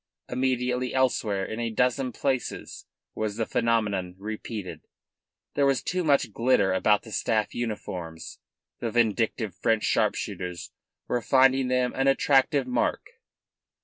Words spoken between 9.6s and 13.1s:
sharpshooters were finding them an attractive mark.